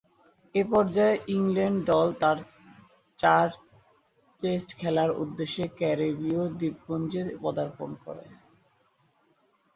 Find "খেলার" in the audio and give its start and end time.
4.79-5.09